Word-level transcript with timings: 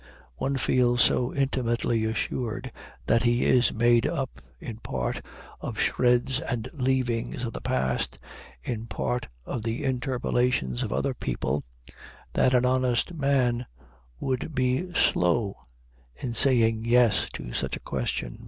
One 0.37 0.57
feels 0.57 0.99
so 1.03 1.31
intimately 1.31 2.05
assured 2.05 2.71
that 3.05 3.21
he 3.21 3.45
is 3.45 3.71
made 3.71 4.07
up, 4.07 4.41
in 4.59 4.77
part, 4.77 5.21
of 5.59 5.79
shreds 5.79 6.39
and 6.39 6.67
leavings 6.73 7.43
of 7.43 7.53
the 7.53 7.61
past, 7.61 8.17
in 8.63 8.87
part 8.87 9.27
of 9.45 9.61
the 9.61 9.83
interpolations 9.83 10.81
of 10.81 10.91
other 10.91 11.13
people, 11.13 11.61
that 12.33 12.55
an 12.55 12.65
honest 12.65 13.13
man 13.13 13.67
would 14.19 14.55
be 14.55 14.91
slow 14.95 15.57
in 16.15 16.33
saying 16.33 16.83
yes 16.83 17.27
to 17.33 17.53
such 17.53 17.75
a 17.75 17.79
question. 17.81 18.39